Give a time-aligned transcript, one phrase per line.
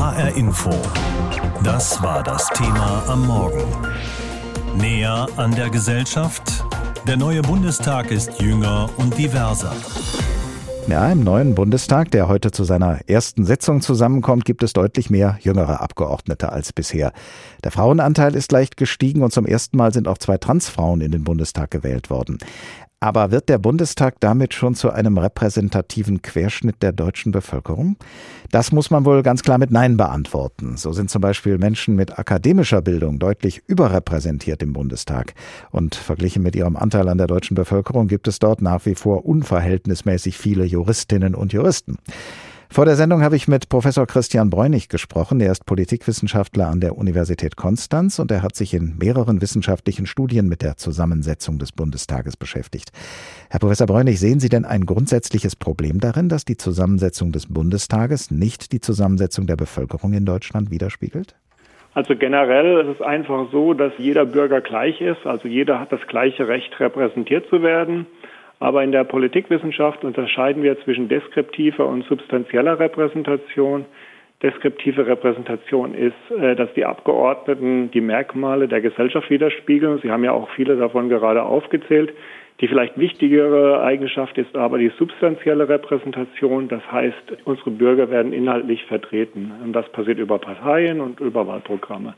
[0.00, 0.70] HR Info.
[1.62, 3.62] Das war das Thema am Morgen.
[4.78, 6.64] Näher an der Gesellschaft.
[7.06, 9.74] Der neue Bundestag ist jünger und diverser.
[10.88, 15.38] Ja, im neuen Bundestag, der heute zu seiner ersten Sitzung zusammenkommt, gibt es deutlich mehr
[15.42, 17.12] jüngere Abgeordnete als bisher.
[17.62, 21.24] Der Frauenanteil ist leicht gestiegen und zum ersten Mal sind auch zwei Transfrauen in den
[21.24, 22.38] Bundestag gewählt worden.
[23.02, 27.96] Aber wird der Bundestag damit schon zu einem repräsentativen Querschnitt der deutschen Bevölkerung?
[28.50, 30.76] Das muss man wohl ganz klar mit Nein beantworten.
[30.76, 35.32] So sind zum Beispiel Menschen mit akademischer Bildung deutlich überrepräsentiert im Bundestag.
[35.70, 39.24] Und verglichen mit ihrem Anteil an der deutschen Bevölkerung gibt es dort nach wie vor
[39.24, 41.96] unverhältnismäßig viele Juristinnen und Juristen.
[42.72, 45.40] Vor der Sendung habe ich mit Professor Christian Bräunig gesprochen.
[45.40, 50.48] Er ist Politikwissenschaftler an der Universität Konstanz und er hat sich in mehreren wissenschaftlichen Studien
[50.48, 52.92] mit der Zusammensetzung des Bundestages beschäftigt.
[53.50, 58.30] Herr Professor Bräunig, sehen Sie denn ein grundsätzliches Problem darin, dass die Zusammensetzung des Bundestages
[58.30, 61.34] nicht die Zusammensetzung der Bevölkerung in Deutschland widerspiegelt?
[61.94, 65.26] Also generell ist es einfach so, dass jeder Bürger gleich ist.
[65.26, 68.06] Also jeder hat das gleiche Recht, repräsentiert zu werden.
[68.60, 73.86] Aber in der Politikwissenschaft unterscheiden wir zwischen deskriptiver und substanzieller Repräsentation.
[74.42, 79.98] Deskriptive Repräsentation ist, äh, dass die Abgeordneten die Merkmale der Gesellschaft widerspiegeln.
[80.02, 82.12] Sie haben ja auch viele davon gerade aufgezählt.
[82.60, 86.68] Die vielleicht wichtigere Eigenschaft ist aber die substanzielle Repräsentation.
[86.68, 89.52] Das heißt, unsere Bürger werden inhaltlich vertreten.
[89.64, 92.14] Und das passiert über Parteien und über Wahlprogramme.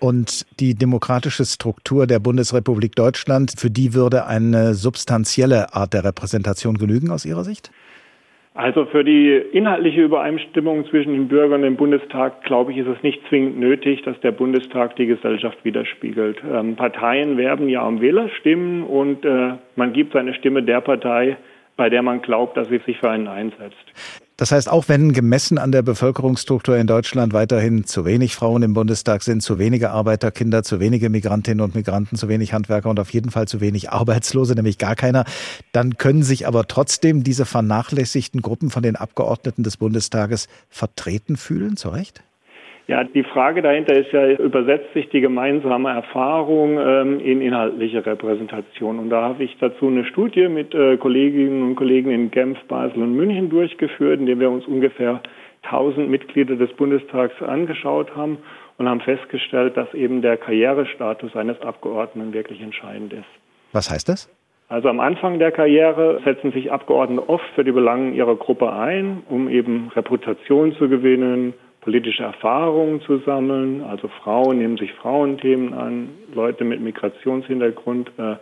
[0.00, 6.78] Und die demokratische Struktur der Bundesrepublik Deutschland, für die würde eine substanzielle Art der Repräsentation
[6.78, 7.70] genügen aus Ihrer Sicht?
[8.54, 13.02] Also für die inhaltliche Übereinstimmung zwischen den Bürgern und dem Bundestag, glaube ich, ist es
[13.02, 16.38] nicht zwingend nötig, dass der Bundestag die Gesellschaft widerspiegelt.
[16.50, 21.36] Ähm, Parteien werben ja um Wählerstimmen und äh, man gibt seine Stimme der Partei,
[21.76, 23.76] bei der man glaubt, dass sie sich für einen einsetzt.
[24.40, 28.72] Das heißt, auch wenn gemessen an der Bevölkerungsstruktur in Deutschland weiterhin zu wenig Frauen im
[28.72, 33.10] Bundestag sind, zu wenige Arbeiterkinder, zu wenige Migrantinnen und Migranten, zu wenig Handwerker und auf
[33.10, 35.26] jeden Fall zu wenig Arbeitslose, nämlich gar keiner,
[35.72, 41.76] dann können sich aber trotzdem diese vernachlässigten Gruppen von den Abgeordneten des Bundestages vertreten fühlen,
[41.76, 42.22] zu Recht?
[42.90, 48.98] Ja, die Frage dahinter ist ja, übersetzt sich die gemeinsame Erfahrung ähm, in inhaltliche Repräsentation?
[48.98, 53.00] Und da habe ich dazu eine Studie mit äh, Kolleginnen und Kollegen in Genf, Basel
[53.00, 55.20] und München durchgeführt, in der wir uns ungefähr
[55.62, 58.38] 1000 Mitglieder des Bundestags angeschaut haben
[58.76, 63.30] und haben festgestellt, dass eben der Karrierestatus eines Abgeordneten wirklich entscheidend ist.
[63.72, 64.28] Was heißt das?
[64.68, 69.22] Also am Anfang der Karriere setzen sich Abgeordnete oft für die Belangen ihrer Gruppe ein,
[69.28, 73.82] um eben Reputation zu gewinnen, politische Erfahrungen zu sammeln.
[73.82, 78.36] Also Frauen nehmen sich Frauenthemen an, Leute mit Migrationshintergrund, äh,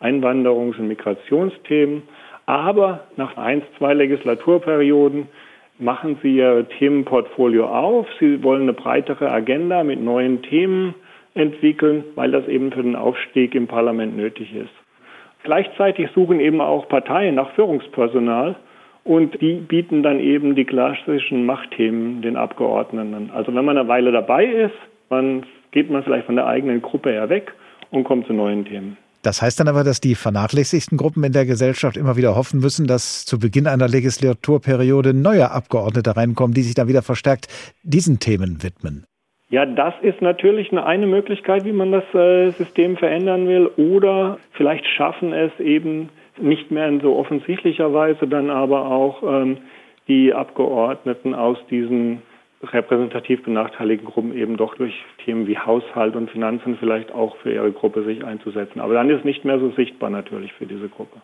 [0.00, 2.02] Einwanderungs- und Migrationsthemen.
[2.46, 5.28] Aber nach ein, zwei Legislaturperioden
[5.78, 8.06] machen sie ihr Themenportfolio auf.
[8.20, 10.94] Sie wollen eine breitere Agenda mit neuen Themen
[11.34, 14.70] entwickeln, weil das eben für den Aufstieg im Parlament nötig ist.
[15.42, 18.56] Gleichzeitig suchen eben auch Parteien nach Führungspersonal
[19.06, 23.30] und die bieten dann eben die klassischen Machtthemen den Abgeordneten.
[23.32, 24.74] Also wenn man eine Weile dabei ist,
[25.08, 27.52] dann geht man vielleicht von der eigenen Gruppe her weg
[27.90, 28.96] und kommt zu neuen Themen.
[29.22, 32.86] Das heißt dann aber, dass die vernachlässigsten Gruppen in der Gesellschaft immer wieder hoffen müssen,
[32.86, 37.48] dass zu Beginn einer Legislaturperiode neue Abgeordnete reinkommen, die sich dann wieder verstärkt
[37.82, 39.04] diesen Themen widmen.
[39.48, 43.66] Ja, das ist natürlich eine Möglichkeit, wie man das äh, System verändern will.
[43.76, 46.08] Oder vielleicht schaffen es eben
[46.38, 49.58] nicht mehr in so offensichtlicher Weise dann aber auch ähm,
[50.08, 52.22] die Abgeordneten aus diesen
[52.62, 54.94] repräsentativ benachteiligten Gruppen eben doch durch
[55.24, 58.80] Themen wie Haushalt und Finanzen vielleicht auch für ihre Gruppe sich einzusetzen.
[58.80, 61.20] Aber dann ist nicht mehr so sichtbar natürlich für diese Gruppe.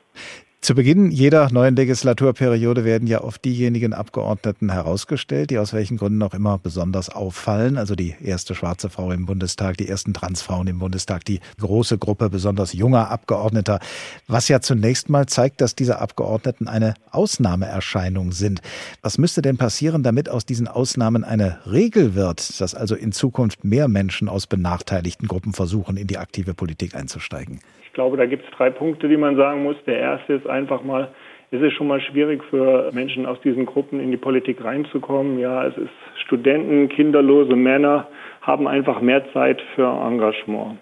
[0.65, 6.23] Zu Beginn jeder neuen Legislaturperiode werden ja oft diejenigen Abgeordneten herausgestellt, die aus welchen Gründen
[6.23, 7.77] auch immer besonders auffallen.
[7.77, 12.31] Also die erste schwarze Frau im Bundestag, die ersten Transfrauen im Bundestag, die große Gruppe
[12.31, 13.81] besonders junger Abgeordneter.
[14.29, 18.61] Was ja zunächst mal zeigt, dass diese Abgeordneten eine Ausnahmeerscheinung sind.
[19.01, 23.65] Was müsste denn passieren, damit aus diesen Ausnahmen eine Regel wird, dass also in Zukunft
[23.65, 27.59] mehr Menschen aus benachteiligten Gruppen versuchen, in die aktive Politik einzusteigen?
[27.93, 29.77] Ich glaube, da gibt es drei Punkte, die man sagen muss.
[29.87, 31.09] Der erste ist einfach mal,
[31.51, 35.39] es ist schon mal schwierig für Menschen aus diesen Gruppen in die Politik reinzukommen.
[35.39, 35.91] Ja, es ist
[36.25, 38.09] Studenten, kinderlose Männer
[38.41, 40.79] haben einfach mehr Zeit für Engagement.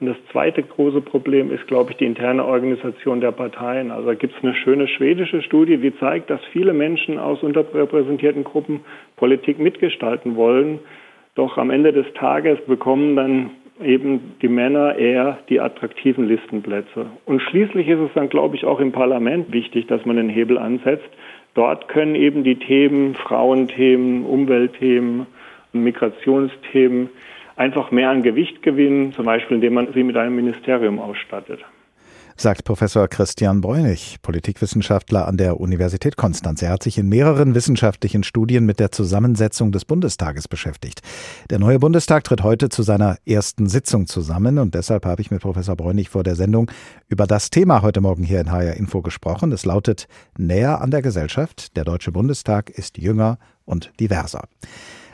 [0.00, 3.90] Und das zweite große Problem ist, glaube ich, die interne Organisation der Parteien.
[3.90, 8.44] Also da gibt es eine schöne schwedische Studie, die zeigt, dass viele Menschen aus unterrepräsentierten
[8.44, 8.80] Gruppen
[9.16, 10.78] Politik mitgestalten wollen.
[11.34, 13.50] Doch am Ende des Tages bekommen dann
[13.82, 17.06] eben die Männer eher die attraktiven Listenplätze.
[17.24, 20.58] Und schließlich ist es dann, glaube ich, auch im Parlament wichtig, dass man den Hebel
[20.58, 21.08] ansetzt.
[21.54, 25.26] Dort können eben die Themen, Frauenthemen, Umweltthemen,
[25.72, 27.08] Migrationsthemen
[27.56, 31.60] einfach mehr an Gewicht gewinnen, zum Beispiel indem man sie mit einem Ministerium ausstattet
[32.40, 36.62] sagt Professor Christian Bräunig, Politikwissenschaftler an der Universität Konstanz.
[36.62, 41.02] Er hat sich in mehreren wissenschaftlichen Studien mit der Zusammensetzung des Bundestages beschäftigt.
[41.50, 45.42] Der neue Bundestag tritt heute zu seiner ersten Sitzung zusammen und deshalb habe ich mit
[45.42, 46.70] Professor Bräunig vor der Sendung
[47.08, 49.52] über das Thema heute Morgen hier in HR Info gesprochen.
[49.52, 50.08] Es lautet
[50.38, 51.76] näher an der Gesellschaft.
[51.76, 54.44] Der Deutsche Bundestag ist jünger und diverser.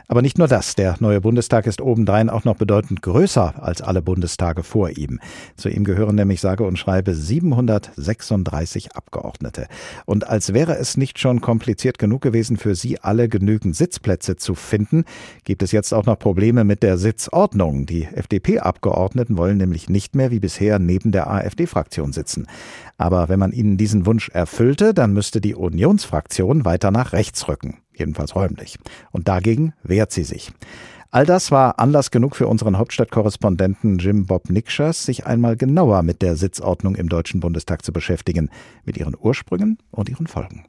[0.09, 4.03] Aber nicht nur das, der neue Bundestag ist obendrein auch noch bedeutend größer als alle
[4.03, 5.19] Bundestage vor ihm.
[5.57, 9.67] Zu ihm gehören nämlich sage und schreibe 736 Abgeordnete.
[10.05, 14.55] Und als wäre es nicht schon kompliziert genug gewesen, für sie alle genügend Sitzplätze zu
[14.55, 15.05] finden,
[15.45, 17.87] gibt es jetzt auch noch Probleme mit der Sitzordnung.
[17.87, 22.47] Die FDP-Abgeordneten wollen nämlich nicht mehr wie bisher neben der AfD-Fraktion sitzen.
[22.97, 27.79] Aber wenn man ihnen diesen Wunsch erfüllte, dann müsste die Unionsfraktion weiter nach rechts rücken
[27.99, 28.79] jedenfalls räumlich.
[29.13, 30.53] Und dagegen wehrt sie sich.
[31.11, 36.21] All das war Anlass genug für unseren Hauptstadtkorrespondenten Jim Bob Nikschers, sich einmal genauer mit
[36.21, 38.51] der Sitzordnung im Deutschen Bundestag zu beschäftigen,
[38.85, 40.67] mit ihren Ursprüngen und ihren Folgen.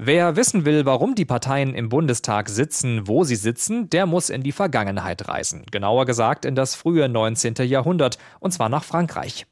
[0.00, 4.44] Wer wissen will, warum die Parteien im Bundestag sitzen, wo sie sitzen, der muss in
[4.44, 5.64] die Vergangenheit reisen.
[5.72, 7.54] Genauer gesagt in das frühe 19.
[7.66, 9.44] Jahrhundert, und zwar nach Frankreich.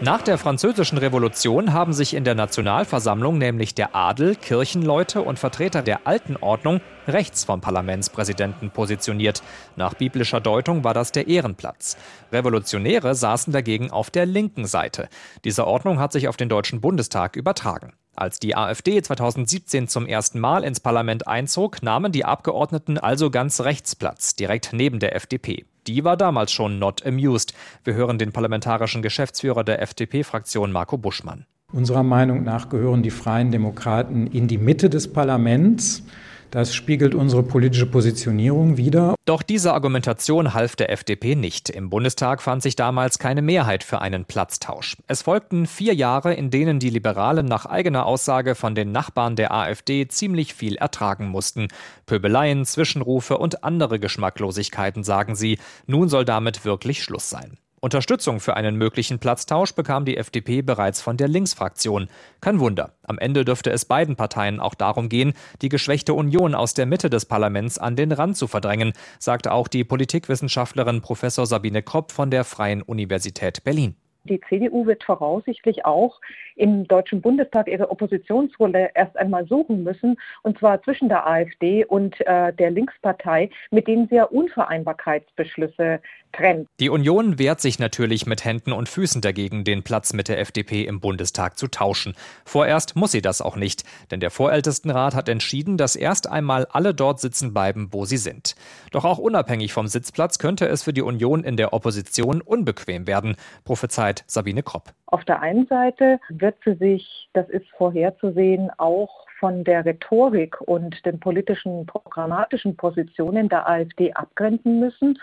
[0.00, 5.82] Nach der Französischen Revolution haben sich in der Nationalversammlung nämlich der Adel, Kirchenleute und Vertreter
[5.82, 9.42] der alten Ordnung rechts vom Parlamentspräsidenten positioniert.
[9.74, 11.96] Nach biblischer Deutung war das der Ehrenplatz.
[12.30, 15.08] Revolutionäre saßen dagegen auf der linken Seite.
[15.44, 17.92] Diese Ordnung hat sich auf den Deutschen Bundestag übertragen.
[18.14, 23.62] Als die AfD 2017 zum ersten Mal ins Parlament einzog, nahmen die Abgeordneten also ganz
[23.62, 27.54] rechts Platz, direkt neben der FDP die war damals schon not amused.
[27.82, 31.46] Wir hören den parlamentarischen Geschäftsführer der FDP-Fraktion Marco Buschmann.
[31.72, 36.02] Unserer Meinung nach gehören die Freien Demokraten in die Mitte des Parlaments.
[36.50, 39.14] Das spiegelt unsere politische Positionierung wider.
[39.26, 41.68] Doch diese Argumentation half der FDP nicht.
[41.68, 44.96] Im Bundestag fand sich damals keine Mehrheit für einen Platztausch.
[45.06, 49.52] Es folgten vier Jahre, in denen die Liberalen nach eigener Aussage von den Nachbarn der
[49.52, 51.68] AfD ziemlich viel ertragen mussten.
[52.06, 55.58] Pöbeleien, Zwischenrufe und andere Geschmacklosigkeiten, sagen sie.
[55.86, 57.58] Nun soll damit wirklich Schluss sein.
[57.80, 62.08] Unterstützung für einen möglichen Platztausch bekam die FDP bereits von der Linksfraktion.
[62.40, 62.94] Kein Wunder.
[63.04, 65.32] Am Ende dürfte es beiden Parteien auch darum gehen,
[65.62, 69.68] die geschwächte Union aus der Mitte des Parlaments an den Rand zu verdrängen, sagte auch
[69.68, 73.94] die Politikwissenschaftlerin Professor Sabine Kropp von der Freien Universität Berlin.
[74.24, 76.20] Die CDU wird voraussichtlich auch
[76.56, 82.20] im Deutschen Bundestag ihre Oppositionsrolle erst einmal suchen müssen, und zwar zwischen der AfD und
[82.26, 86.00] äh, der Linkspartei, mit denen sie ja Unvereinbarkeitsbeschlüsse
[86.32, 86.68] trennt.
[86.80, 90.84] Die Union wehrt sich natürlich mit Händen und Füßen dagegen, den Platz mit der FDP
[90.84, 92.14] im Bundestag zu tauschen.
[92.44, 96.94] Vorerst muss sie das auch nicht, denn der Vorältestenrat hat entschieden, dass erst einmal alle
[96.94, 98.54] dort sitzen bleiben, wo sie sind.
[98.90, 103.36] Doch auch unabhängig vom Sitzplatz könnte es für die Union in der Opposition unbequem werden,
[103.64, 104.92] prophezeit Sabine Kropp.
[105.06, 111.04] Auf der einen Seite wird sie sich, das ist vorherzusehen, auch von der Rhetorik und
[111.06, 115.18] den politischen, programmatischen Positionen der AfD abgrenzen müssen.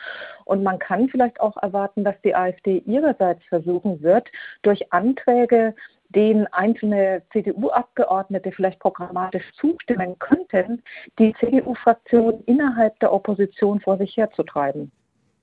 [0.45, 4.29] Und man kann vielleicht auch erwarten, dass die AfD ihrerseits versuchen wird,
[4.61, 5.75] durch Anträge,
[6.09, 10.81] denen einzelne CDU-Abgeordnete vielleicht programmatisch zustimmen könnten,
[11.19, 14.91] die CDU-Fraktion innerhalb der Opposition vor sich herzutreiben.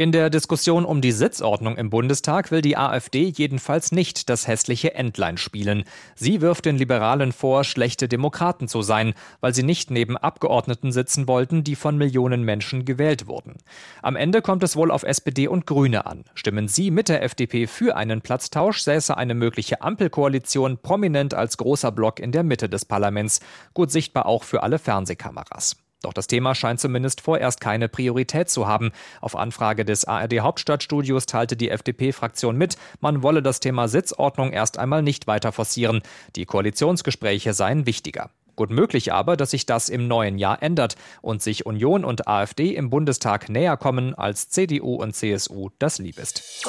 [0.02, 4.94] In der Diskussion um die Sitzordnung im Bundestag will die AfD jedenfalls nicht das hässliche
[4.94, 5.84] Entlein spielen.
[6.16, 11.28] Sie wirft den Liberalen vor, schlechte Demokraten zu sein, weil sie nicht neben Abgeordneten sitzen
[11.28, 13.58] wollten, die von Millionen Menschen gewählt wurden.
[14.02, 16.24] Am Ende kommt es wohl auf SPD und Grüne an.
[16.34, 21.92] Stimmen sie mit der FDP für einen Platztausch, säße eine mögliche Ampelkoalition prominent als großer
[21.92, 23.38] Block in der Mitte des Parlaments,
[23.72, 25.76] gut sichtbar auch für alle Fernsehkameras.
[26.02, 28.92] Doch das Thema scheint zumindest vorerst keine Priorität zu haben.
[29.20, 34.78] Auf Anfrage des ARD Hauptstadtstudios teilte die FDP-Fraktion mit, man wolle das Thema Sitzordnung erst
[34.78, 36.02] einmal nicht weiter forcieren.
[36.36, 38.30] Die Koalitionsgespräche seien wichtiger.
[38.54, 42.74] Gut möglich aber, dass sich das im neuen Jahr ändert und sich Union und AfD
[42.74, 46.62] im Bundestag näher kommen, als CDU und CSU das lieb ist.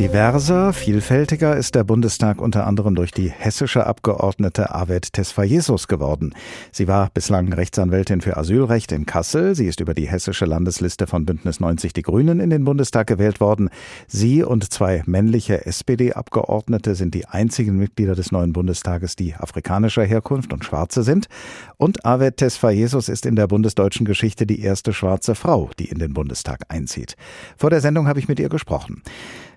[0.00, 6.34] Diverser, vielfältiger ist der Bundestag unter anderem durch die hessische Abgeordnete Avet Tesfayesus geworden.
[6.72, 9.54] Sie war bislang Rechtsanwältin für Asylrecht in Kassel.
[9.54, 13.40] Sie ist über die hessische Landesliste von Bündnis 90 Die Grünen in den Bundestag gewählt
[13.40, 13.70] worden.
[14.08, 20.52] Sie und zwei männliche SPD-Abgeordnete sind die einzigen Mitglieder des neuen Bundestages, die afrikanischer Herkunft
[20.52, 21.28] und Schwarze sind.
[21.76, 26.14] Und Avet Tesfayesus ist in der bundesdeutschen Geschichte die erste schwarze Frau, die in den
[26.14, 27.14] Bundestag einzieht.
[27.56, 29.02] Vor der Sendung habe ich mit ihr gesprochen.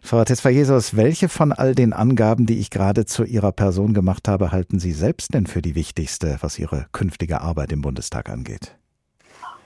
[0.08, 4.54] Frau Tesfayesos, welche von all den Angaben, die ich gerade zu Ihrer Person gemacht habe,
[4.54, 8.78] halten Sie selbst denn für die wichtigste, was Ihre künftige Arbeit im Bundestag angeht?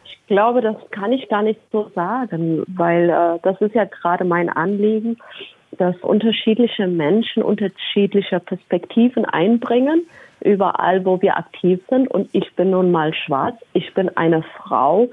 [0.03, 4.25] Ich glaube, das kann ich gar nicht so sagen, weil äh, das ist ja gerade
[4.25, 5.17] mein Anliegen,
[5.77, 10.07] dass unterschiedliche Menschen unterschiedliche Perspektiven einbringen,
[10.39, 12.07] überall, wo wir aktiv sind.
[12.07, 15.07] Und ich bin nun mal schwarz, ich bin eine Frau,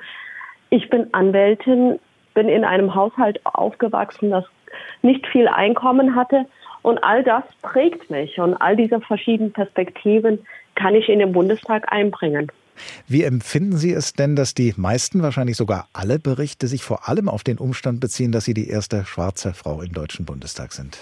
[0.71, 1.99] ich bin Anwältin,
[2.33, 4.47] bin in einem Haushalt aufgewachsen, das
[5.03, 6.47] nicht viel Einkommen hatte.
[6.83, 10.39] Und all das prägt mich und all diese verschiedenen Perspektiven
[10.75, 12.51] kann ich in den Bundestag einbringen.
[13.09, 17.29] Wie empfinden Sie es denn, dass die meisten, wahrscheinlich sogar alle Berichte sich vor allem
[17.29, 20.99] auf den Umstand beziehen, dass Sie die erste schwarze Frau im Deutschen Bundestag sind?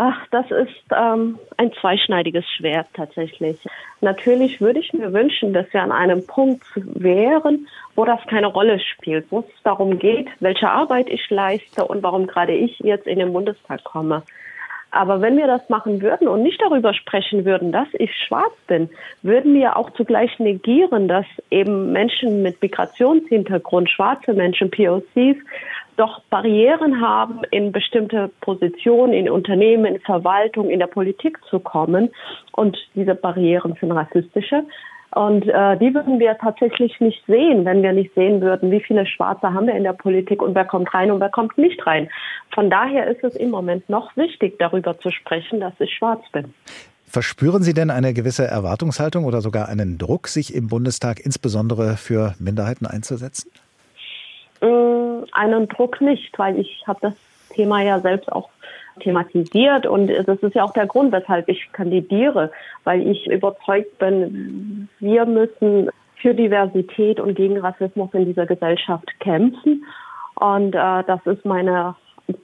[0.00, 3.58] Ach, das ist ähm, ein zweischneidiges Schwert tatsächlich.
[4.00, 8.78] Natürlich würde ich mir wünschen, dass wir an einem Punkt wären, wo das keine Rolle
[8.78, 13.18] spielt, wo es darum geht, welche Arbeit ich leiste und warum gerade ich jetzt in
[13.18, 14.22] den Bundestag komme.
[14.90, 18.88] Aber wenn wir das machen würden und nicht darüber sprechen würden, dass ich schwarz bin,
[19.22, 25.36] würden wir auch zugleich negieren, dass eben Menschen mit Migrationshintergrund, schwarze Menschen, POCs,
[25.98, 32.10] doch Barrieren haben, in bestimmte Positionen, in Unternehmen, in Verwaltung, in der Politik zu kommen.
[32.52, 34.62] Und diese Barrieren sind rassistische.
[35.18, 39.04] Und äh, die würden wir tatsächlich nicht sehen, wenn wir nicht sehen würden, wie viele
[39.04, 42.08] Schwarze haben wir in der Politik und wer kommt rein und wer kommt nicht rein.
[42.54, 46.54] Von daher ist es im Moment noch wichtig, darüber zu sprechen, dass ich schwarz bin.
[47.04, 52.36] Verspüren Sie denn eine gewisse Erwartungshaltung oder sogar einen Druck, sich im Bundestag insbesondere für
[52.38, 53.50] Minderheiten einzusetzen?
[54.60, 54.66] Äh,
[55.32, 57.14] einen Druck nicht, weil ich habe das
[57.50, 58.50] Thema ja selbst auch
[58.98, 59.86] thematisiert.
[59.86, 62.50] Und das ist ja auch der Grund, weshalb ich kandidiere,
[62.84, 69.84] weil ich überzeugt bin, wir müssen für Diversität und gegen Rassismus in dieser Gesellschaft kämpfen.
[70.34, 71.94] Und äh, das ist meine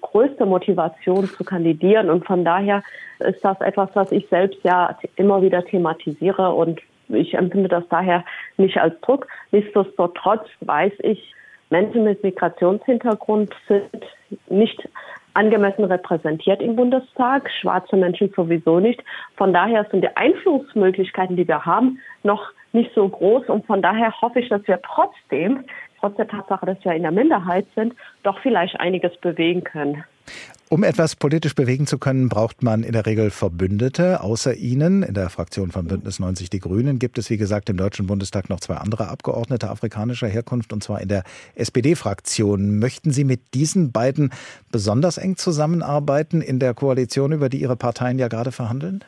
[0.01, 2.11] größte Motivation zu kandidieren.
[2.11, 2.83] Und von daher
[3.19, 6.53] ist das etwas, was ich selbst ja immer wieder thematisiere.
[6.53, 8.25] Und ich empfinde das daher
[8.57, 9.27] nicht als Druck.
[9.51, 11.35] Nichtsdestotrotz weiß ich,
[11.71, 14.07] Menschen mit Migrationshintergrund sind
[14.49, 14.89] nicht
[15.35, 19.03] angemessen repräsentiert im Bundestag, schwarze Menschen sowieso nicht.
[19.37, 23.49] Von daher sind die Einflussmöglichkeiten, die wir haben, noch nicht so groß.
[23.49, 25.65] Und von daher hoffe ich, dass wir trotzdem,
[26.01, 30.05] trotz der Tatsache, dass wir in der Minderheit sind, doch vielleicht einiges bewegen können.
[30.71, 34.23] Um etwas politisch bewegen zu können, braucht man in der Regel Verbündete.
[34.23, 37.77] Außer Ihnen, in der Fraktion von Bündnis 90 Die Grünen, gibt es, wie gesagt, im
[37.77, 41.23] Deutschen Bundestag noch zwei andere Abgeordnete afrikanischer Herkunft, und zwar in der
[41.55, 42.79] SPD-Fraktion.
[42.79, 44.33] Möchten Sie mit diesen beiden
[44.73, 49.05] besonders eng zusammenarbeiten in der Koalition, über die Ihre Parteien ja gerade verhandeln?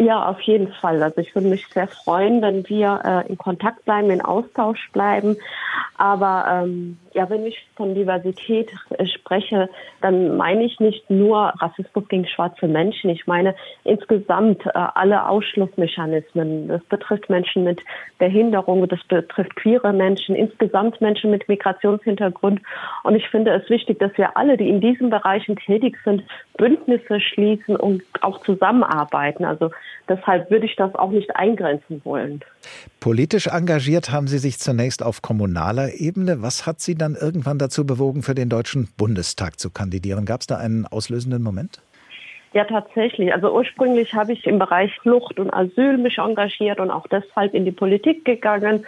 [0.00, 1.02] Ja, auf jeden Fall.
[1.02, 5.36] Also ich würde mich sehr freuen, wenn wir äh, in Kontakt bleiben, in Austausch bleiben.
[5.98, 9.68] Aber ähm, ja, wenn ich von Diversität äh, spreche,
[10.00, 13.10] dann meine ich nicht nur Rassismus gegen schwarze Menschen.
[13.10, 16.68] Ich meine insgesamt äh, alle Ausschlussmechanismen.
[16.68, 17.80] Das betrifft Menschen mit
[18.18, 22.60] Behinderung, das betrifft queere Menschen, insgesamt Menschen mit Migrationshintergrund.
[23.02, 26.22] Und ich finde es wichtig, dass wir alle, die in diesen Bereichen tätig sind,
[26.56, 29.44] Bündnisse schließen und auch zusammenarbeiten.
[29.44, 29.70] Also
[30.08, 32.40] deshalb würde ich das auch nicht eingrenzen wollen.
[33.00, 36.42] Politisch engagiert haben Sie sich zunächst auf kommunaler Ebene.
[36.42, 40.24] Was hat Sie dann irgendwann dazu bewogen, für den Deutschen Bundestag zu kandidieren?
[40.26, 41.80] Gab es da einen auslösenden Moment?
[42.52, 43.32] Ja, tatsächlich.
[43.32, 47.64] Also ursprünglich habe ich im Bereich Flucht und Asyl mich engagiert und auch deshalb in
[47.64, 48.84] die Politik gegangen,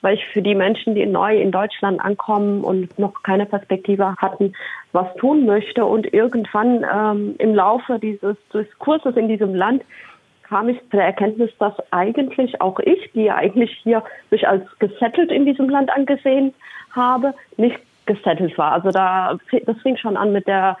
[0.00, 4.54] weil ich für die Menschen, die neu in Deutschland ankommen und noch keine Perspektive hatten,
[4.92, 5.84] was tun möchte.
[5.84, 9.82] Und irgendwann ähm, im Laufe dieses Diskurses in diesem Land
[10.52, 14.62] kam ich zu der Erkenntnis, dass eigentlich auch ich, die ja eigentlich hier mich als
[14.80, 16.52] gesettelt in diesem Land angesehen
[16.90, 18.72] habe, nicht gesettelt war.
[18.72, 20.76] Also da, das fing schon an mit der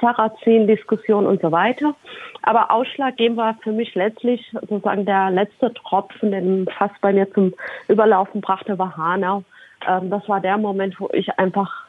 [0.00, 1.94] Sarrazin-Diskussion und so weiter.
[2.40, 7.52] Aber ausschlaggebend war für mich letztlich sozusagen der letzte Tropfen, den fast bei mir zum
[7.88, 9.44] Überlaufen brachte, war Hanau.
[9.86, 11.84] Ähm, das war der Moment, wo ich einfach,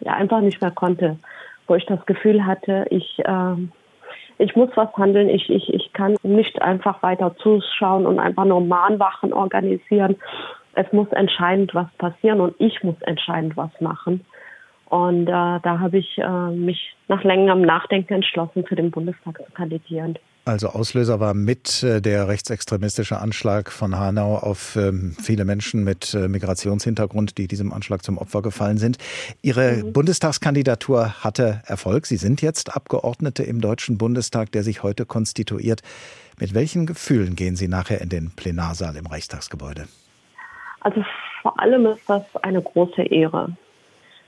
[0.00, 1.18] ja, einfach nicht mehr konnte,
[1.66, 3.70] wo ich das Gefühl hatte, ich, ähm,
[4.38, 5.28] ich muss was handeln.
[5.28, 10.16] Ich, ich, ich kann nicht einfach weiter zuschauen und einfach nur Mahnwachen organisieren.
[10.74, 14.24] Es muss entscheidend was passieren und ich muss entscheidend was machen.
[14.88, 19.52] Und äh, da habe ich äh, mich nach längerem Nachdenken entschlossen, für den Bundestag zu
[19.52, 20.18] kandidieren.
[20.48, 26.14] Also Auslöser war mit äh, der rechtsextremistische Anschlag von Hanau auf ähm, viele Menschen mit
[26.14, 28.96] äh, Migrationshintergrund, die diesem Anschlag zum Opfer gefallen sind.
[29.42, 29.92] Ihre mhm.
[29.92, 32.06] Bundestagskandidatur hatte Erfolg.
[32.06, 35.82] Sie sind jetzt Abgeordnete im Deutschen Bundestag, der sich heute konstituiert.
[36.40, 39.86] Mit welchen Gefühlen gehen Sie nachher in den Plenarsaal im Reichstagsgebäude?
[40.80, 41.04] Also
[41.42, 43.54] vor allem ist das eine große Ehre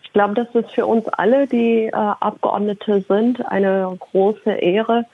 [0.03, 5.07] Ich glaube, das ist für uns alle, die äh, Abgeordnete sind, eine große Ehre,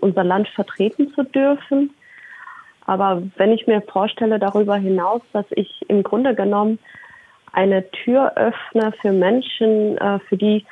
[0.00, 1.90] unser Land vertreten zu dürfen.
[2.86, 6.78] Aber wenn ich mir vorstelle darüber hinaus, dass ich im Grunde genommen
[7.52, 10.64] eine Tür öffne für Menschen, äh, für die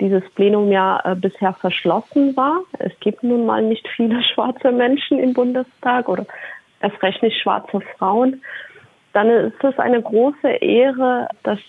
[0.00, 2.60] dieses Plenum ja äh, bisher verschlossen war.
[2.78, 6.26] Es gibt nun mal nicht viele schwarze Menschen im Bundestag oder
[6.80, 8.42] erst recht nicht schwarze Frauen.
[9.12, 11.60] Dann ist es eine große Ehre, dass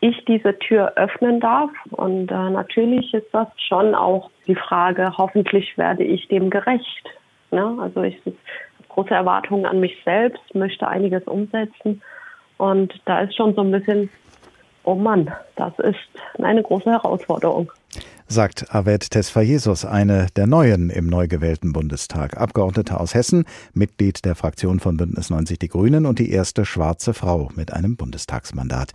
[0.00, 1.70] ich diese Tür öffnen darf.
[1.90, 7.08] Und äh, natürlich ist das schon auch die Frage, hoffentlich werde ich dem gerecht.
[7.50, 7.76] Ne?
[7.80, 8.36] Also ich habe
[8.88, 12.02] große Erwartungen an mich selbst, möchte einiges umsetzen.
[12.56, 14.10] Und da ist schon so ein bisschen,
[14.84, 15.98] oh Mann, das ist
[16.42, 17.70] eine große Herausforderung
[18.30, 22.36] sagt Avet Tesfayesus, eine der Neuen im neu gewählten Bundestag.
[22.36, 23.44] Abgeordnete aus Hessen,
[23.74, 27.96] Mitglied der Fraktion von Bündnis 90 Die Grünen und die erste schwarze Frau mit einem
[27.96, 28.92] Bundestagsmandat.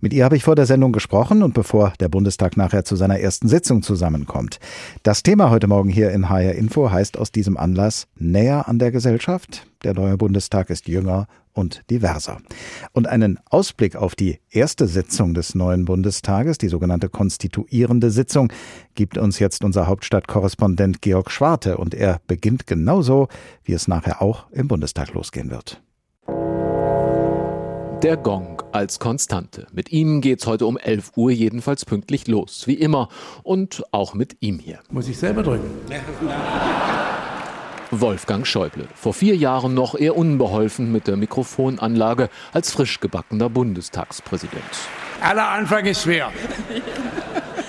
[0.00, 3.18] Mit ihr habe ich vor der Sendung gesprochen und bevor der Bundestag nachher zu seiner
[3.18, 4.60] ersten Sitzung zusammenkommt.
[5.02, 8.92] Das Thema heute Morgen hier in HR Info heißt aus diesem Anlass näher an der
[8.92, 9.66] Gesellschaft.
[9.82, 11.26] Der neue Bundestag ist jünger
[11.56, 12.38] und diverser.
[12.92, 18.52] Und einen Ausblick auf die erste Sitzung des neuen Bundestages, die sogenannte konstituierende Sitzung,
[18.94, 23.28] gibt uns jetzt unser Hauptstadtkorrespondent Georg Schwarte und er beginnt genauso,
[23.64, 25.80] wie es nachher auch im Bundestag losgehen wird.
[28.02, 29.66] Der Gong als Konstante.
[29.72, 33.08] Mit ihm geht's heute um 11 Uhr jedenfalls pünktlich los, wie immer.
[33.42, 34.80] Und auch mit ihm hier.
[34.90, 35.70] Muss ich selber drücken?
[37.90, 38.86] Wolfgang Schäuble.
[38.94, 44.62] Vor vier Jahren noch eher unbeholfen mit der Mikrofonanlage als frisch gebackener Bundestagspräsident.
[45.22, 46.30] Aller Anfang ist schwer.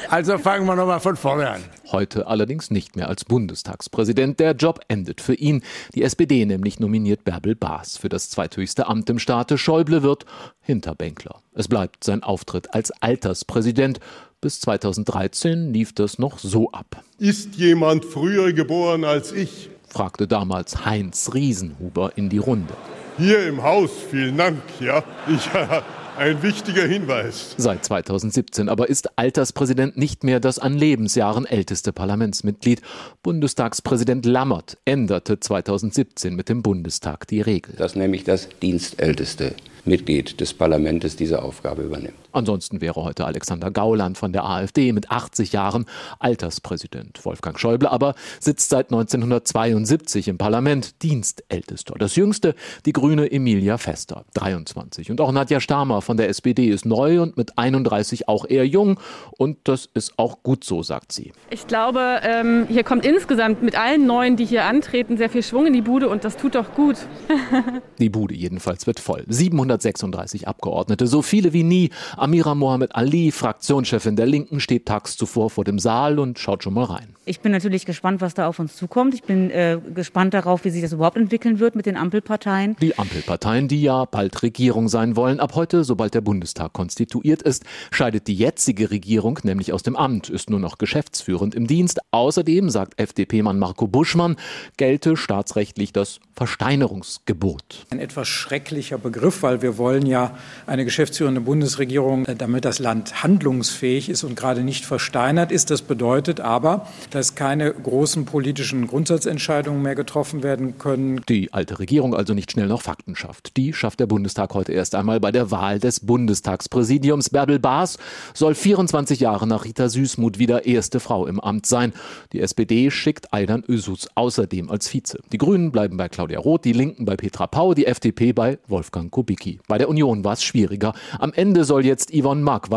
[0.09, 1.61] Also fangen wir nochmal von vorne an.
[1.91, 4.39] Heute allerdings nicht mehr als Bundestagspräsident.
[4.39, 5.63] Der Job endet für ihn.
[5.95, 9.57] Die SPD nämlich nominiert Bärbel Baas für das zweithöchste Amt im Staate.
[9.57, 10.25] Schäuble wird
[10.61, 11.41] Hinterbänkler.
[11.53, 13.99] Es bleibt sein Auftritt als Alterspräsident.
[14.39, 17.03] Bis 2013 lief das noch so ab.
[17.17, 19.69] Ist jemand früher geboren als ich?
[19.89, 22.73] fragte damals Heinz Riesenhuber in die Runde.
[23.17, 25.03] Hier im Haus, vielen Dank, ja.
[25.27, 25.49] Ich,
[26.17, 27.55] ein wichtiger Hinweis.
[27.57, 32.81] Seit 2017 aber ist Alterspräsident nicht mehr das an Lebensjahren älteste Parlamentsmitglied.
[33.23, 37.75] Bundestagspräsident Lammert änderte 2017 mit dem Bundestag die Regel.
[37.77, 39.53] Das nämlich das dienstälteste
[39.85, 42.26] Mitglied des Parlaments diese Aufgabe übernimmt.
[42.37, 45.85] Ansonsten wäre heute Alexander Gauland von der AfD mit 80 Jahren
[46.19, 47.25] Alterspräsident.
[47.25, 51.95] Wolfgang Schäuble aber sitzt seit 1972 im Parlament, Dienstältester.
[51.97, 52.53] Das jüngste,
[52.85, 55.09] die grüne Emilia Fester, 23.
[55.09, 58.99] Und auch Nadja Stamer von der SPD ist neu und mit 31 auch eher jung.
[59.37, 61.33] Und das ist auch gut so, sagt sie.
[61.49, 65.65] Ich glaube, ähm, hier kommt insgesamt mit allen Neuen, die hier antreten, sehr viel Schwung
[65.65, 66.97] in die Bude und das tut doch gut.
[67.99, 69.23] die Bude jedenfalls wird voll.
[69.27, 71.89] 736 Abgeordnete, so viele wie nie.
[72.27, 76.73] Amira Mohamed Ali, Fraktionschefin der Linken, steht tags zuvor vor dem Saal und schaut schon
[76.73, 77.15] mal rein.
[77.23, 79.13] Ich bin natürlich gespannt, was da auf uns zukommt.
[79.13, 82.75] Ich bin äh, gespannt darauf, wie sich das überhaupt entwickeln wird mit den Ampelparteien.
[82.81, 85.39] Die Ampelparteien, die ja bald Regierung sein wollen.
[85.39, 90.29] Ab heute, sobald der Bundestag konstituiert ist, scheidet die jetzige Regierung nämlich aus dem Amt,
[90.29, 91.99] ist nur noch geschäftsführend im Dienst.
[92.11, 94.35] Außerdem, sagt FDP-Mann Marco Buschmann,
[94.75, 97.85] gelte staatsrechtlich das Versteinerungsgebot.
[97.89, 102.79] Ein etwas schrecklicher Begriff, weil wir wollen ja eine geschäftsführende Bundesregierung Verantwortung, äh, damit das
[102.79, 105.69] Land handlungsfähig ist und gerade nicht versteinert ist.
[105.69, 111.21] Das bedeutet aber, dass keine großen politischen Grundsatzentscheidungen mehr getroffen werden können.
[111.29, 113.57] Die alte Regierung also nicht schnell noch Fakten schafft.
[113.57, 117.29] Die schafft der Bundestag heute erst einmal bei der Wahl des Bundestagspräsidiums.
[117.29, 117.97] Bärbel Baas
[118.33, 121.93] soll 24 Jahre nach Rita Süßmuth wieder erste Frau im Amt sein.
[122.33, 125.19] Die SPD schickt Aidan Ösus außerdem als Vize.
[125.31, 129.11] Die Grünen bleiben bei Claudia Roth, die Linken bei Petra Pau, die FDP bei Wolfgang
[129.11, 129.59] Kubicki.
[129.67, 130.93] Bei der Union war es schwieriger.
[131.19, 132.67] Am Ende soll jetzt jetzt Yvonne Marquardt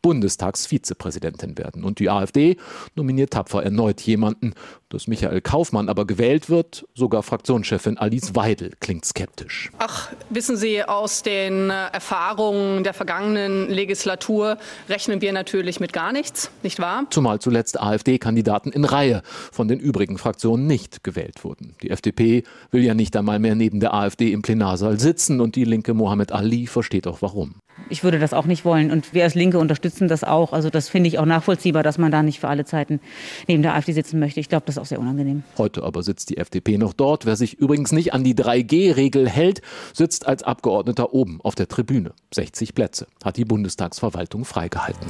[0.00, 1.84] Bundestagsvizepräsidentin werden.
[1.84, 2.56] Und die AfD
[2.94, 4.54] nominiert tapfer erneut jemanden.
[4.88, 9.70] Dass Michael Kaufmann aber gewählt wird, sogar Fraktionschefin Alice Weidel klingt skeptisch.
[9.78, 14.58] Ach, wissen Sie, aus den äh, Erfahrungen der vergangenen Legislatur
[14.90, 17.06] rechnen wir natürlich mit gar nichts, nicht wahr?
[17.08, 21.74] Zumal zuletzt AfD-Kandidaten in Reihe von den übrigen Fraktionen nicht gewählt wurden.
[21.82, 25.64] Die FDP will ja nicht einmal mehr neben der AfD im Plenarsaal sitzen und die
[25.64, 27.54] linke Mohammed Ali versteht auch warum.
[27.88, 30.52] Ich würde das auch nicht wollen und wir als Linke unterstützen das auch.
[30.52, 33.00] Also das finde ich auch nachvollziehbar, dass man da nicht für alle Zeiten
[33.48, 34.40] neben der AfD sitzen möchte.
[34.40, 35.42] Ich glaube, das ist auch sehr unangenehm.
[35.58, 37.26] Heute aber sitzt die FDP noch dort.
[37.26, 42.12] Wer sich übrigens nicht an die 3G-Regel hält, sitzt als Abgeordneter oben auf der Tribüne.
[42.32, 45.06] 60 Plätze hat die Bundestagsverwaltung freigehalten.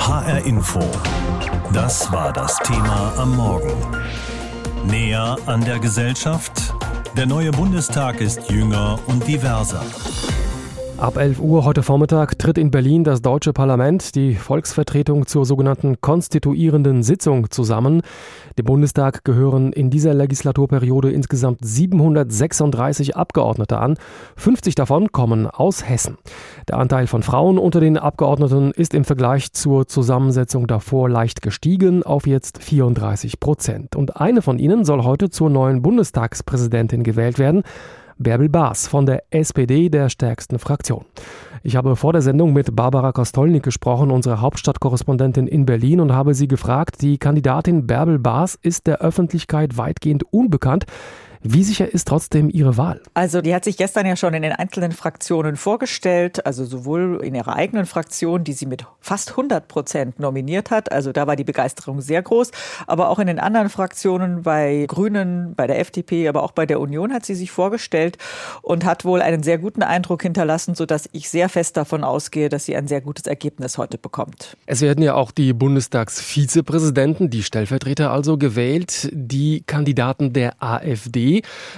[0.00, 0.80] HR Info.
[1.72, 3.72] Das war das Thema am Morgen.
[4.86, 6.74] Näher an der Gesellschaft.
[7.16, 9.84] Der neue Bundestag ist jünger und diverser.
[10.98, 16.00] Ab 11 Uhr heute Vormittag tritt in Berlin das Deutsche Parlament, die Volksvertretung zur sogenannten
[16.00, 18.02] konstituierenden Sitzung zusammen.
[18.58, 23.96] Dem Bundestag gehören in dieser Legislaturperiode insgesamt 736 Abgeordnete an.
[24.34, 26.18] 50 davon kommen aus Hessen.
[26.66, 32.02] Der Anteil von Frauen unter den Abgeordneten ist im Vergleich zur Zusammensetzung davor leicht gestiegen
[32.02, 33.94] auf jetzt 34 Prozent.
[33.94, 37.62] Und eine von ihnen soll heute zur neuen Bundestagspräsidentin gewählt werden.
[38.18, 41.04] Bärbel Baas von der SPD, der stärksten Fraktion.
[41.62, 46.34] Ich habe vor der Sendung mit Barbara Kostolnik gesprochen, unsere Hauptstadtkorrespondentin in Berlin, und habe
[46.34, 50.86] sie gefragt, die Kandidatin Bärbel Baas ist der Öffentlichkeit weitgehend unbekannt.
[51.42, 53.00] Wie sicher ist trotzdem Ihre Wahl?
[53.14, 57.34] Also die hat sich gestern ja schon in den einzelnen Fraktionen vorgestellt, also sowohl in
[57.36, 61.44] ihrer eigenen Fraktion, die sie mit fast 100 Prozent nominiert hat, also da war die
[61.44, 62.50] Begeisterung sehr groß,
[62.88, 66.80] aber auch in den anderen Fraktionen, bei Grünen, bei der FDP, aber auch bei der
[66.80, 68.18] Union hat sie sich vorgestellt
[68.62, 72.64] und hat wohl einen sehr guten Eindruck hinterlassen, sodass ich sehr fest davon ausgehe, dass
[72.64, 74.56] sie ein sehr gutes Ergebnis heute bekommt.
[74.66, 81.27] Es werden ja auch die Bundestagsvizepräsidenten, die Stellvertreter also gewählt, die Kandidaten der AfD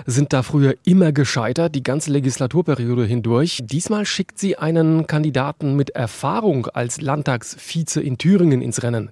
[0.06, 3.60] sind da früher immer gescheitert, die ganze Legislaturperiode hindurch.
[3.62, 9.10] Diesmal schickt sie einen Kandidaten mit Erfahrung als Landtagsvize in Thüringen ins Rennen.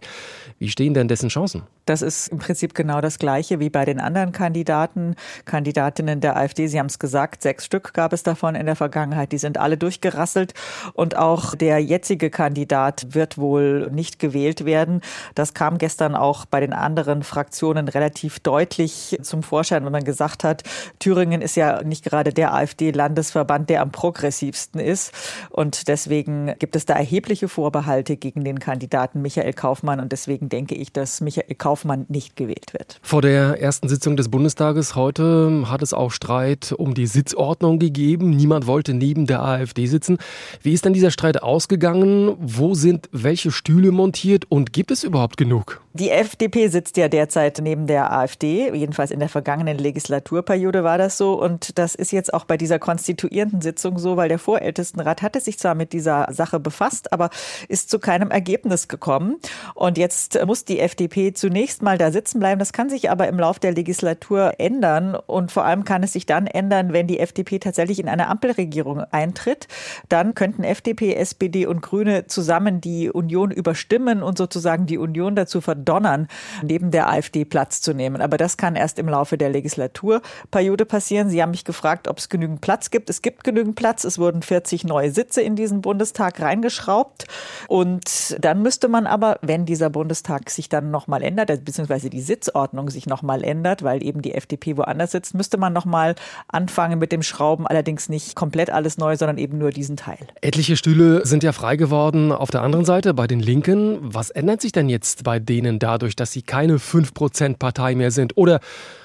[0.59, 1.63] Wie stehen denn dessen Chancen?
[1.89, 6.67] Das ist im Prinzip genau das Gleiche wie bei den anderen Kandidaten, Kandidatinnen der AfD.
[6.67, 9.33] Sie haben es gesagt, sechs Stück gab es davon in der Vergangenheit.
[9.33, 10.53] Die sind alle durchgerasselt.
[10.93, 15.01] Und auch der jetzige Kandidat wird wohl nicht gewählt werden.
[15.35, 20.45] Das kam gestern auch bei den anderen Fraktionen relativ deutlich zum Vorschein, wenn man gesagt
[20.45, 20.65] hat,
[20.99, 25.13] Thüringen ist ja nicht gerade der AfD-Landesverband, der am progressivsten ist.
[25.49, 30.01] Und deswegen gibt es da erhebliche Vorbehalte gegen den Kandidaten Michael Kaufmann.
[30.01, 32.99] Und deswegen denke ich, dass Michael Kaufmann Kaufmann nicht gewählt wird.
[33.03, 38.31] Vor der ersten Sitzung des Bundestages heute hat es auch Streit um die Sitzordnung gegeben.
[38.31, 40.19] Niemand wollte neben der AfD sitzen.
[40.61, 42.37] Wie ist denn dieser Streit ausgegangen?
[42.41, 45.81] Wo sind welche Stühle montiert und gibt es überhaupt genug?
[45.95, 48.73] Die FDP sitzt ja derzeit neben der AfD.
[48.73, 51.41] Jedenfalls in der vergangenen Legislaturperiode war das so.
[51.43, 55.59] Und das ist jetzt auch bei dieser konstituierenden Sitzung so, weil der Vorältestenrat hatte sich
[55.59, 57.31] zwar mit dieser Sache befasst, aber
[57.69, 59.37] ist zu keinem Ergebnis gekommen.
[59.75, 62.59] Und jetzt muss die FDP zunächst zunächst mal da sitzen bleiben.
[62.59, 65.15] Das kann sich aber im Laufe der Legislatur ändern.
[65.15, 69.01] Und vor allem kann es sich dann ändern, wenn die FDP tatsächlich in eine Ampelregierung
[69.11, 69.69] eintritt.
[70.09, 75.61] Dann könnten FDP, SPD und Grüne zusammen die Union überstimmen und sozusagen die Union dazu
[75.61, 76.29] verdonnern,
[76.63, 78.23] neben der AfD Platz zu nehmen.
[78.23, 81.29] Aber das kann erst im Laufe der Legislaturperiode passieren.
[81.29, 83.11] Sie haben mich gefragt, ob es genügend Platz gibt.
[83.11, 84.05] Es gibt genügend Platz.
[84.05, 87.27] Es wurden 40 neue Sitze in diesen Bundestag reingeschraubt.
[87.69, 92.91] Und dann müsste man aber, wenn dieser Bundestag sich dann nochmal ändert, beziehungsweise die Sitzordnung
[92.91, 96.15] sich nochmal ändert, weil eben die FDP woanders sitzt, müsste man nochmal
[96.49, 100.19] anfangen mit dem Schrauben, allerdings nicht komplett alles neu, sondern eben nur diesen Teil.
[100.41, 103.99] Etliche Stühle sind ja frei geworden auf der anderen Seite bei den Linken.
[104.01, 108.37] Was ändert sich denn jetzt bei denen dadurch, dass sie keine 5%-Partei mehr sind?
[108.37, 108.61] Oder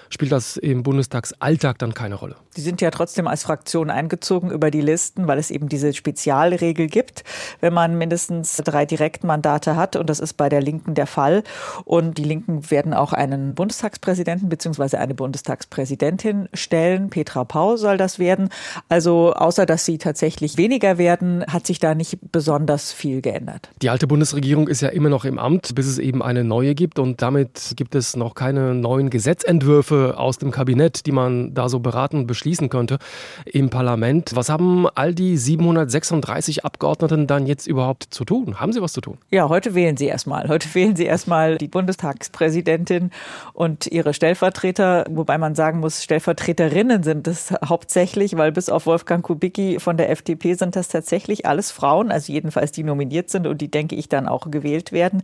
[0.10, 2.36] spielt das im Bundestagsalltag dann keine Rolle.
[2.54, 6.88] Die sind ja trotzdem als Fraktion eingezogen über die Listen, weil es eben diese Spezialregel
[6.88, 7.24] gibt,
[7.62, 9.96] wenn man mindestens drei Direktmandate hat.
[9.96, 11.44] Und das ist bei der Linken der Fall.
[11.86, 14.98] Und die Linken werden auch einen Bundestagspräsidenten bzw.
[14.98, 17.10] eine Bundestagspräsidentin stellen.
[17.10, 18.50] Petra Pau soll das werden.
[18.90, 23.70] Also außer dass sie tatsächlich weniger werden, hat sich da nicht besonders viel geändert.
[23.82, 27.00] Die alte Bundesregierung ist ja immer noch im Amt, bis es eben eine neue gibt.
[27.00, 31.80] Und damit gibt es noch keine neuen Gesetzentwürfe aus dem Kabinett, die man da so
[31.80, 32.28] beraten und
[32.70, 33.00] könnte
[33.46, 34.32] im Parlament.
[34.36, 38.60] Was haben all die 736 Abgeordneten dann jetzt überhaupt zu tun?
[38.60, 39.18] Haben sie was zu tun?
[39.32, 40.50] Ja, heute wählen sie erstmal.
[40.50, 43.12] Heute wählen sie erstmal die Bundestagspräsidentin
[43.54, 49.24] und ihre Stellvertreter, wobei man sagen muss, Stellvertreterinnen sind es hauptsächlich, weil bis auf Wolfgang
[49.24, 53.62] Kubicki von der FDP sind das tatsächlich alles Frauen, also jedenfalls die nominiert sind und
[53.62, 55.24] die, denke ich, dann auch gewählt werden.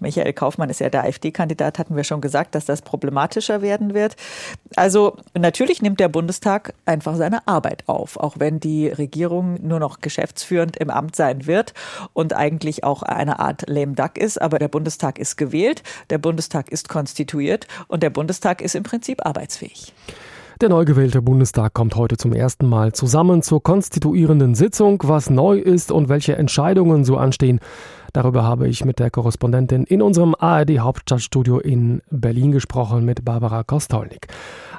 [0.00, 4.16] Michael Kaufmann ist ja der AfD-Kandidat, hatten wir schon gesagt, dass das problematischer werden wird.
[4.76, 6.53] Also natürlich nimmt der Bundestag
[6.84, 11.74] einfach seine Arbeit auf, auch wenn die Regierung nur noch geschäftsführend im Amt sein wird
[12.12, 14.40] und eigentlich auch eine Art lame duck ist.
[14.40, 19.24] Aber der Bundestag ist gewählt, der Bundestag ist konstituiert und der Bundestag ist im Prinzip
[19.24, 19.92] arbeitsfähig.
[20.60, 25.02] Der neu gewählte Bundestag kommt heute zum ersten Mal zusammen zur konstituierenden Sitzung.
[25.04, 27.58] Was neu ist und welche Entscheidungen so anstehen,
[28.12, 33.64] darüber habe ich mit der Korrespondentin in unserem ARD Hauptstadtstudio in Berlin gesprochen, mit Barbara
[33.64, 34.28] Kostolnik.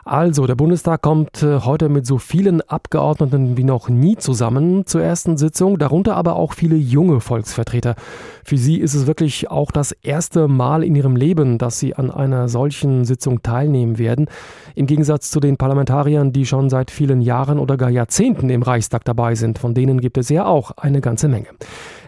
[0.08, 5.02] Also, der Bundestag kommt äh, heute mit so vielen Abgeordneten wie noch nie zusammen zur
[5.02, 7.96] ersten Sitzung, darunter aber auch viele junge Volksvertreter.
[8.44, 12.12] Für sie ist es wirklich auch das erste Mal in ihrem Leben, dass sie an
[12.12, 14.28] einer solchen Sitzung teilnehmen werden.
[14.76, 19.06] Im Gegensatz zu den Parlamentariern, die schon seit vielen Jahren oder gar Jahrzehnten im Reichstag
[19.06, 19.58] dabei sind.
[19.58, 21.48] Von denen gibt es ja auch eine ganze Menge.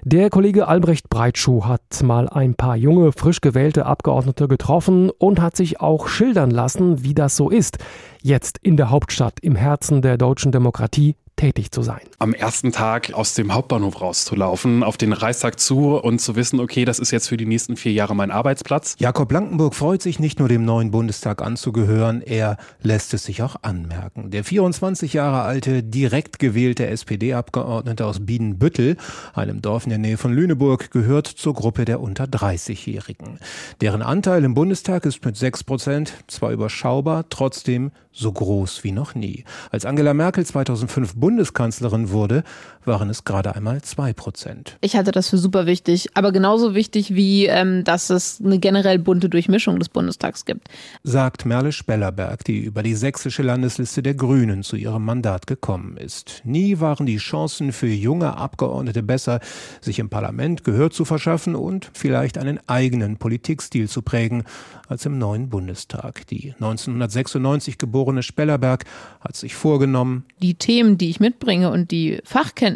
[0.10, 5.58] Der Kollege Albrecht Breitschuh hat mal ein paar junge, frisch gewählte Abgeordnete getroffen und hat
[5.58, 7.78] sich auch schildern lassen, wie das so ist,
[8.22, 12.02] jetzt in der Hauptstadt im Herzen der deutschen Demokratie tätig zu sein.
[12.20, 16.84] Am ersten Tag aus dem Hauptbahnhof rauszulaufen, auf den Reichstag zu und zu wissen, okay,
[16.84, 18.96] das ist jetzt für die nächsten vier Jahre mein Arbeitsplatz.
[19.00, 23.56] Jakob Blankenburg freut sich nicht nur dem neuen Bundestag anzugehören, er lässt es sich auch
[23.62, 24.32] anmerken.
[24.32, 28.98] Der 24 Jahre alte, direkt gewählte SPD-Abgeordnete aus Bienenbüttel,
[29.34, 33.40] einem Dorf in der Nähe von Lüneburg, gehört zur Gruppe der unter 30-Jährigen.
[33.80, 39.14] Deren Anteil im Bundestag ist mit 6 Prozent zwar überschaubar, trotzdem so groß wie noch
[39.14, 39.44] nie.
[39.70, 42.46] Als Angela Merkel 2005 Bundeskanzlerin wurde,
[42.88, 44.78] waren es gerade einmal zwei Prozent.
[44.82, 49.00] Ich halte das für super wichtig, aber genauso wichtig wie, ähm, dass es eine generell
[49.00, 50.70] bunte Durchmischung des Bundestags gibt.
[51.04, 56.42] Sagt Merle Spellerberg, die über die sächsische Landesliste der Grünen zu ihrem Mandat gekommen ist.
[56.44, 59.40] Nie waren die Chancen für junge Abgeordnete besser,
[59.82, 64.44] sich im Parlament Gehör zu verschaffen und vielleicht einen eigenen Politikstil zu prägen,
[64.88, 66.26] als im neuen Bundestag.
[66.28, 68.86] Die 1996 geborene Spellerberg
[69.20, 72.20] hat sich vorgenommen, die Themen, die ich mitbringe und die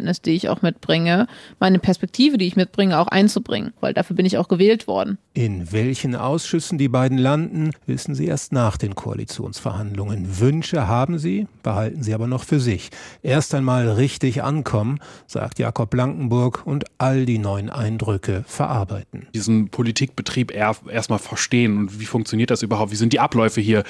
[0.02, 1.26] Fachkenntnis, die ich auch mitbringe,
[1.60, 5.18] meine Perspektive, die ich mitbringe, auch einzubringen, weil dafür bin ich auch gewählt worden.
[5.34, 10.40] In welchen Ausschüssen die beiden landen, wissen sie erst nach den Koalitionsverhandlungen.
[10.40, 12.90] Wünsche haben sie, behalten sie aber noch für sich.
[13.22, 19.26] Erst einmal richtig ankommen, sagt Jakob Blankenburg, und all die neuen Eindrücke verarbeiten.
[19.34, 23.84] Diesen Politikbetrieb erstmal verstehen und wie funktioniert das überhaupt, wie sind die Abläufe hier,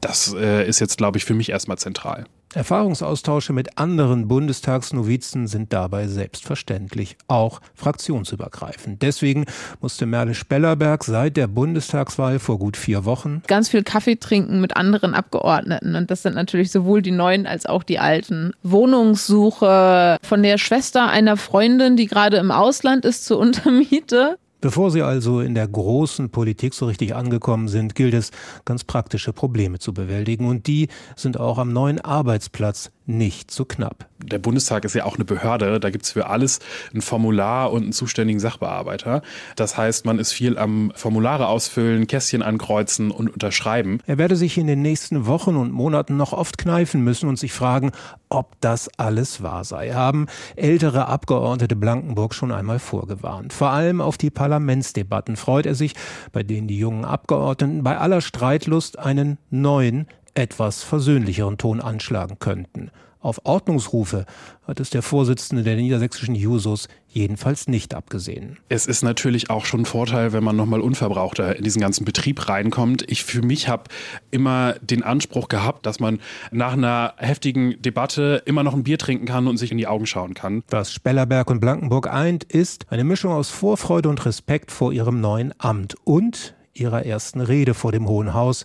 [0.00, 2.26] das äh, ist jetzt, glaube ich, für mich erstmal zentral.
[2.56, 9.02] Erfahrungsaustausche mit anderen Bundestagsnovizen sind dabei selbstverständlich, auch fraktionsübergreifend.
[9.02, 9.46] Deswegen
[9.80, 14.76] musste Merle Spellerberg seit der Bundestagswahl vor gut vier Wochen ganz viel Kaffee trinken mit
[14.76, 15.94] anderen Abgeordneten.
[15.94, 18.52] Und das sind natürlich sowohl die neuen als auch die alten.
[18.62, 24.38] Wohnungssuche von der Schwester einer Freundin, die gerade im Ausland ist, zur Untermiete.
[24.64, 28.30] Bevor Sie also in der großen Politik so richtig angekommen sind, gilt es,
[28.64, 30.48] ganz praktische Probleme zu bewältigen.
[30.48, 34.08] Und die sind auch am neuen Arbeitsplatz nicht so knapp.
[34.22, 36.60] Der Bundestag ist ja auch eine Behörde, da gibt es für alles
[36.94, 39.22] ein Formular und einen zuständigen Sachbearbeiter.
[39.56, 43.98] Das heißt, man ist viel am Formulare ausfüllen, Kästchen ankreuzen und unterschreiben.
[44.06, 47.52] Er werde sich in den nächsten Wochen und Monaten noch oft kneifen müssen und sich
[47.52, 47.92] fragen,
[48.30, 49.92] ob das alles wahr sei.
[49.92, 53.52] Haben ältere Abgeordnete Blankenburg schon einmal vorgewarnt.
[53.52, 55.94] Vor allem auf die Parlamentsdebatten freut er sich,
[56.32, 62.90] bei denen die jungen Abgeordneten bei aller Streitlust einen neuen, etwas versöhnlicheren Ton anschlagen könnten.
[63.24, 64.26] Auf Ordnungsrufe
[64.66, 68.58] hat es der Vorsitzende der niedersächsischen Jusos jedenfalls nicht abgesehen.
[68.68, 72.50] Es ist natürlich auch schon ein Vorteil, wenn man nochmal unverbrauchter in diesen ganzen Betrieb
[72.50, 73.10] reinkommt.
[73.10, 73.84] Ich für mich habe
[74.30, 76.20] immer den Anspruch gehabt, dass man
[76.50, 80.04] nach einer heftigen Debatte immer noch ein Bier trinken kann und sich in die Augen
[80.04, 80.62] schauen kann.
[80.68, 85.54] Was Spellerberg und Blankenburg eint, ist eine Mischung aus Vorfreude und Respekt vor ihrem neuen
[85.58, 88.64] Amt und ihrer ersten Rede vor dem Hohen Haus,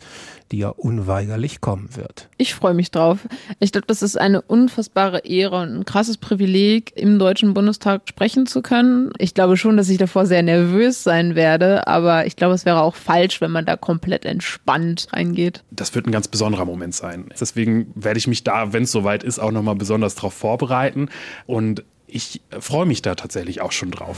[0.52, 2.28] die ja unweigerlich kommen wird.
[2.38, 3.20] Ich freue mich drauf.
[3.60, 8.48] Ich glaube, das ist eine unfassbare Ehre und ein krasses Privileg, im Deutschen Bundestag sprechen
[8.48, 9.12] zu können.
[9.18, 12.82] Ich glaube schon, dass ich davor sehr nervös sein werde, aber ich glaube, es wäre
[12.82, 15.64] auch falsch, wenn man da komplett entspannt reingeht.
[15.72, 17.30] Das wird ein ganz besonderer Moment sein.
[17.40, 21.10] Deswegen werde ich mich da, wenn es soweit ist, auch nochmal besonders darauf vorbereiten
[21.46, 24.18] und ich freue mich da tatsächlich auch schon drauf.